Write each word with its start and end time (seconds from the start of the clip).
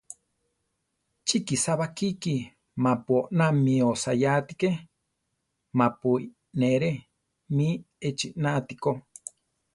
Chi 1.25 1.37
kisá 1.47 1.71
bakíki 1.79 2.33
mapu 2.83 3.13
oná 3.25 3.45
mi 3.63 3.73
osayá 3.91 4.31
atíke, 4.39 4.69
mapu 5.77 6.09
ínere 6.23 6.91
mí 7.55 7.67
echina 8.07 8.49
atikó. 8.59 8.91